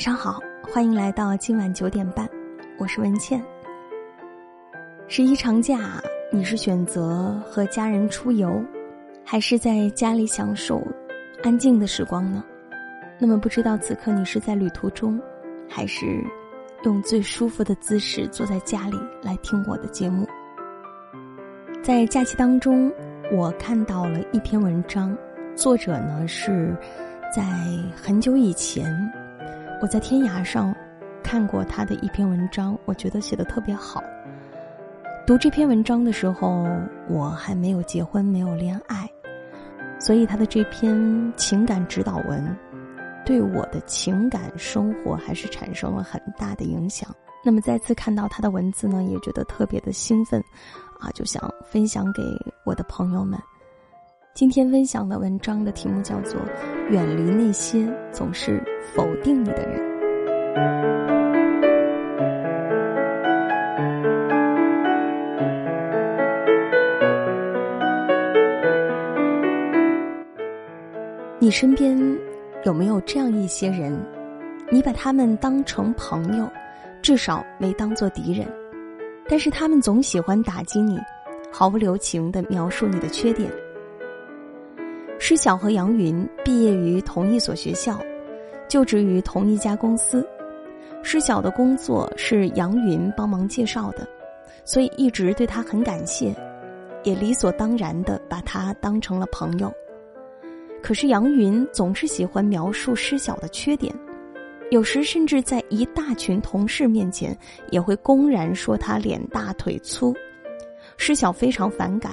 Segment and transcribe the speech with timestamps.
[0.00, 2.26] 晚上好，欢迎来到今晚九点半，
[2.78, 3.44] 我是文倩。
[5.08, 8.64] 十一长假，你是选择和家人出游，
[9.22, 10.82] 还是在家里享受
[11.42, 12.42] 安静的时光呢？
[13.18, 15.20] 那么，不知道此刻你是在旅途中，
[15.68, 16.06] 还是
[16.84, 20.26] 用最舒服的姿势坐在家里来听我的节目？
[21.82, 22.90] 在假期当中，
[23.30, 25.14] 我看到了一篇文章，
[25.54, 26.74] 作者呢是
[27.36, 27.42] 在
[27.94, 28.90] 很久以前。
[29.80, 30.76] 我在天涯上
[31.22, 34.02] 看过他的一篇文章，我觉得写的特别好。
[35.26, 36.66] 读这篇文章的时候，
[37.08, 39.08] 我还没有结婚，没有恋爱，
[39.98, 42.54] 所以他的这篇情感指导文
[43.24, 47.08] 对我的情感生活还是产生了很大的影响。
[47.42, 50.44] 那么再次看到他的文字呢，也觉得特别的兴奋，
[50.98, 52.22] 啊，就想分享给
[52.66, 53.40] 我的朋友们。
[54.40, 56.40] 今天分享的文章的题目叫做
[56.88, 58.58] 《远离那些总是
[58.94, 59.78] 否定你的人》。
[71.38, 71.94] 你身边
[72.64, 73.94] 有没有这样一些人？
[74.70, 76.48] 你把他们当成朋友，
[77.02, 78.48] 至少没当做敌人，
[79.28, 80.98] 但是他们总喜欢打击你，
[81.52, 83.50] 毫不留情的描述你的缺点。
[85.30, 87.96] 施晓和杨云毕业于同一所学校，
[88.68, 90.28] 就职于同一家公司。
[91.04, 94.04] 施晓的工作是杨云帮忙介绍的，
[94.64, 96.34] 所以一直对他很感谢，
[97.04, 99.72] 也理所当然的把他当成了朋友。
[100.82, 103.94] 可是杨云总是喜欢描述施晓的缺点，
[104.72, 107.38] 有时甚至在一大群同事面前
[107.70, 110.12] 也会公然说他脸大腿粗。
[110.96, 112.12] 施晓非常反感。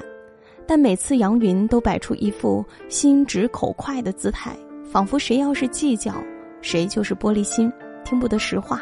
[0.67, 4.53] 但每次杨云都摆出一副心直口快的姿态，
[4.91, 6.13] 仿佛谁要是计较，
[6.61, 7.71] 谁就是玻璃心，
[8.03, 8.81] 听不得实话。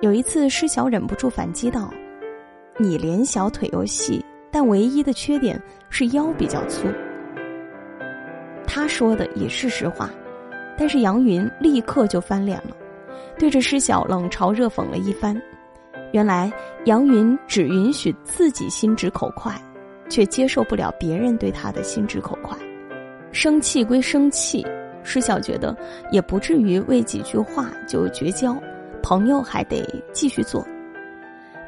[0.00, 1.92] 有一次，施小忍不住反击道
[2.78, 5.60] ：“你脸小腿又细，但唯一的缺点
[5.90, 6.88] 是腰比较粗。”
[8.66, 10.08] 他说的也是实话，
[10.78, 12.74] 但是杨云立刻就翻脸了，
[13.38, 15.38] 对着施小冷嘲热讽了一番。
[16.12, 16.50] 原来
[16.86, 19.52] 杨云只允许自己心直口快。
[20.08, 22.56] 却接受不了别人对他的心直口快，
[23.32, 24.66] 生气归生气，
[25.02, 25.76] 施晓觉得
[26.10, 28.56] 也不至于为几句话就绝交，
[29.02, 30.66] 朋友还得继续做。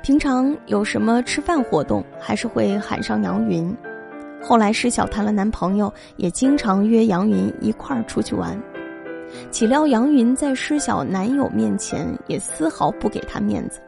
[0.02, 3.76] 平常有什么吃饭活动，还是会喊上杨云。
[4.42, 8.58] 后来施小谈了男朋友，也经常约杨云一块儿出去玩。
[9.50, 13.78] 岂料杨云在施小男友面前也丝毫不给他面子。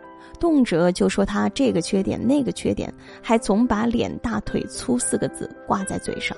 [0.42, 2.92] 动辄就说他这个缺点那个缺点，
[3.22, 6.36] 还总把“脸大腿粗”四个字挂在嘴上。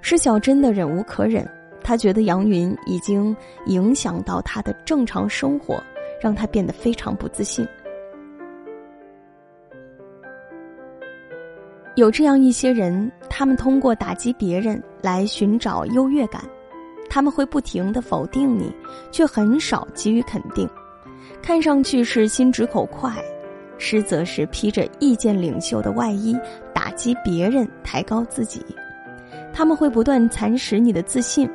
[0.00, 1.44] 施小真的忍无可忍，
[1.82, 3.36] 他觉得杨云已经
[3.66, 5.82] 影响到他的正常生活，
[6.22, 7.66] 让他变得非常不自信。
[11.96, 16.44] 有这样一些人，他们通过打击别人来寻找优越感，
[17.10, 18.72] 他们会不停的否定你，
[19.10, 20.70] 却很少给予肯定。
[21.42, 23.12] 看上去是心直口快，
[23.78, 26.36] 实则是披着意见领袖的外衣，
[26.74, 28.64] 打击别人，抬高自己。
[29.52, 31.48] 他们会不断蚕食你的自信，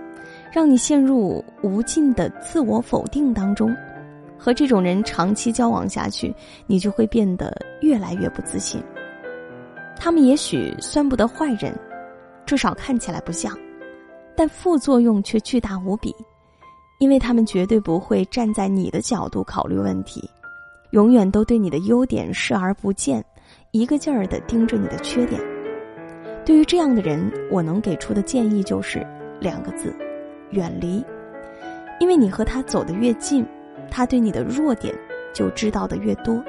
[0.52, 3.76] 让你陷入无尽的自我否定当中。
[4.38, 6.34] 和这种人长期交往下去，
[6.66, 8.82] 你就会变得越来越不自信。
[9.96, 11.78] 他们也许算不得坏人，
[12.44, 13.56] 至少看起来不像，
[14.36, 16.12] 但副作用却巨大无比。
[17.02, 20.30] 因为他们绝对不会站在你的角度考虑问题，
[20.92, 23.26] 永远都对你的优点视而不见，
[23.72, 25.42] 一个劲儿的盯着你的缺点。
[26.46, 29.04] 对于这样的人，我能给出的建议就是
[29.40, 29.92] 两个字：
[30.52, 31.04] 远离。
[32.00, 33.44] 因为你和他走得越近，
[33.90, 34.94] 他对你的弱点
[35.34, 36.40] 就知道的越多，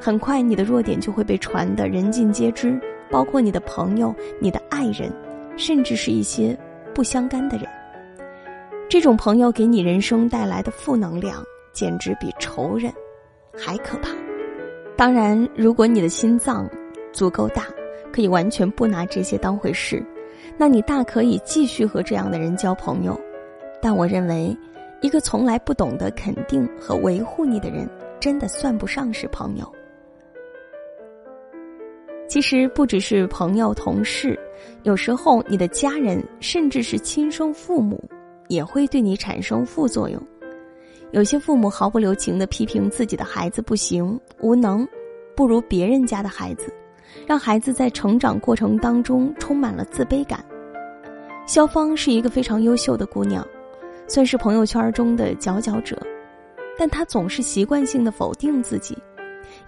[0.00, 2.80] 很快你的弱点就会被传得人尽皆知，
[3.10, 5.12] 包括你的朋友、你的爱人，
[5.56, 6.56] 甚至是一些
[6.94, 7.66] 不相干的人。
[8.94, 12.92] 这种朋友给你人生带来的负能量，简直比仇人
[13.52, 14.10] 还可怕。
[14.96, 16.70] 当然，如果你的心脏
[17.12, 17.64] 足够大，
[18.12, 20.00] 可以完全不拿这些当回事，
[20.56, 23.20] 那你大可以继续和这样的人交朋友。
[23.82, 24.56] 但我认为，
[25.00, 27.90] 一个从来不懂得肯定和维护你的人，
[28.20, 29.68] 真的算不上是朋友。
[32.28, 34.38] 其实，不只是朋友、同事，
[34.84, 38.00] 有时候你的家人，甚至是亲生父母。
[38.48, 40.20] 也会对你产生副作用。
[41.12, 44.86] 有些父母毫不留情的批评自己的孩子不行、无能，
[45.36, 46.72] 不如别人家的孩子，
[47.26, 50.44] 让孩子在成长过程当中充满了自卑感。
[51.46, 53.46] 肖芳是一个非常优秀的姑娘，
[54.08, 55.96] 算是朋友圈中的佼佼者，
[56.76, 58.98] 但她总是习惯性的否定自己，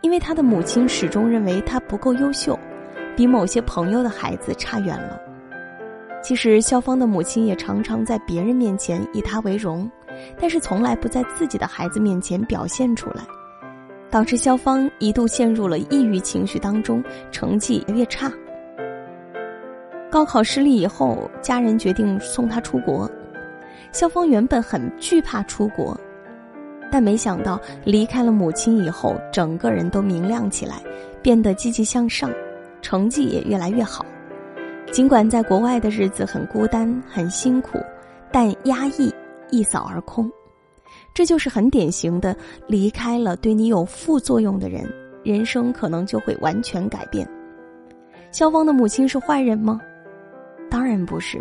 [0.00, 2.58] 因为她的母亲始终认为她不够优秀，
[3.14, 5.20] 比某些朋友的孩子差远了。
[6.26, 9.88] 其实肖芳的母亲也常常在别人面前以他为荣，
[10.40, 13.23] 但是从来不在自己的孩子面前表现出来，
[14.11, 17.00] 导致肖芳一度陷入了抑郁情绪当中，
[17.31, 18.28] 成绩越差。
[20.11, 23.08] 高考失利以后，家人决定送他出国。
[23.93, 25.96] 肖芳原本很惧怕出国，
[26.90, 30.82] 但没想到离开了母亲以后，整个人都明亮起来，
[31.22, 32.29] 变得积极向上，
[32.82, 34.05] 成绩也越来越好。
[34.92, 37.78] 尽管在国外的日子很孤单、很辛苦，
[38.32, 39.12] 但压抑
[39.50, 40.30] 一扫而空。
[41.12, 42.34] 这就是很典型的，
[42.66, 44.90] 离开了对你有副作用的人，
[45.22, 47.28] 人生可能就会完全改变。
[48.30, 49.80] 肖芳的母亲是坏人吗？
[50.70, 51.40] 当然不是，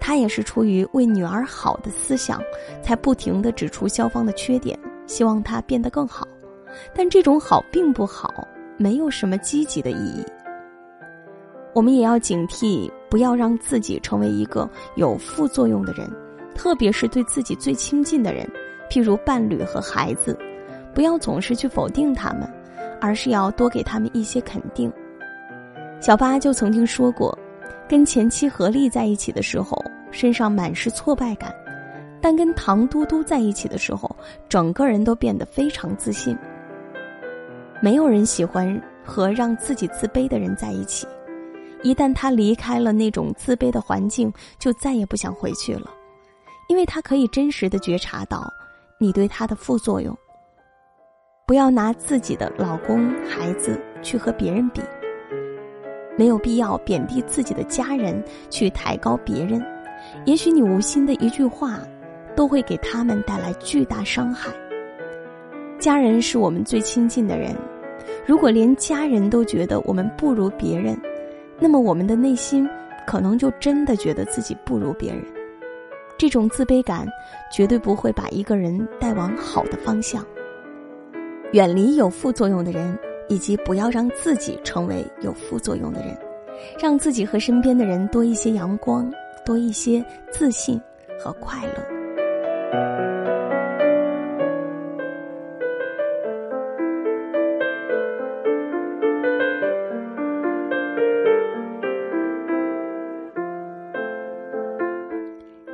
[0.00, 2.40] 她也是出于为女儿好的思想，
[2.82, 6.26] 才不停的指出肖芳的缺点，希望她变得更好。
[6.94, 8.46] 但这种好并不好，
[8.76, 10.24] 没有什么积极的意义。
[11.76, 16.10] 我们也要警惕，不要让自己成为一个有副作用的人，
[16.54, 18.50] 特别是对自己最亲近的人，
[18.88, 20.34] 譬如伴侣和孩子，
[20.94, 22.50] 不要总是去否定他们，
[22.98, 24.90] 而是要多给他们一些肯定。
[26.00, 27.38] 小八就曾经说过，
[27.86, 29.76] 跟前妻何丽在一起的时候，
[30.10, 31.54] 身上满是挫败感，
[32.22, 34.16] 但跟唐嘟嘟在一起的时候，
[34.48, 36.34] 整个人都变得非常自信。
[37.82, 41.06] 没有人喜欢和让自己自卑的人在一起。
[41.82, 45.90] 一旦他离开了那种自卑的环境，就再也不想回去了，
[46.68, 48.50] 因为他可以真实的觉察到
[48.98, 50.16] 你对他的副作用。
[51.46, 54.80] 不要拿自己的老公、孩子去和别人比，
[56.16, 58.20] 没有必要贬低自己的家人
[58.50, 59.64] 去抬高别人，
[60.24, 61.78] 也许你无心的一句话，
[62.34, 64.50] 都会给他们带来巨大伤害。
[65.78, 67.54] 家人是我们最亲近的人，
[68.26, 71.00] 如果连家人都觉得我们不如别人，
[71.58, 72.68] 那么，我们的内心
[73.06, 75.24] 可能就真的觉得自己不如别人，
[76.18, 77.06] 这种自卑感
[77.50, 80.24] 绝对不会把一个人带往好的方向。
[81.52, 82.98] 远离有副作用的人，
[83.28, 86.16] 以及不要让自己成为有副作用的人，
[86.78, 89.10] 让自己和身边的人多一些阳光，
[89.44, 90.78] 多一些自信
[91.18, 91.95] 和快乐。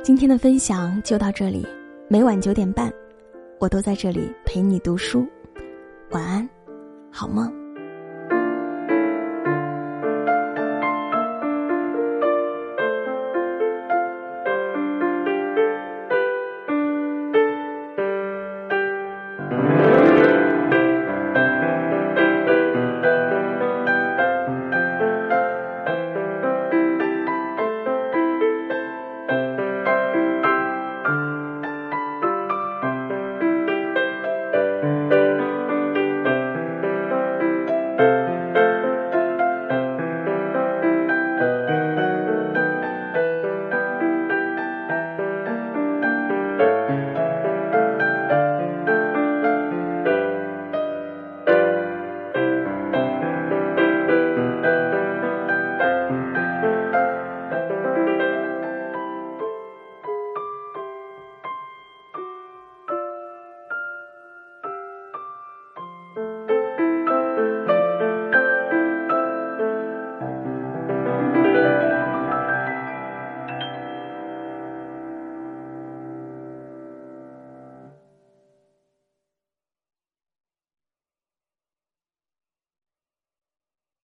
[0.03, 1.65] 今天的分享就到这里，
[2.09, 2.91] 每晚九点半，
[3.57, 5.25] 我都在这里陪你读书。
[6.11, 6.49] 晚安，
[7.09, 7.62] 好梦。